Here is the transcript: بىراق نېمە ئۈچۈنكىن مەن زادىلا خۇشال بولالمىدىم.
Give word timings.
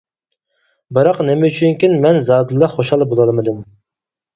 بىراق 0.99 1.21
نېمە 1.29 1.51
ئۈچۈنكىن 1.53 1.95
مەن 2.09 2.21
زادىلا 2.33 2.75
خۇشال 2.77 3.11
بولالمىدىم. 3.15 3.67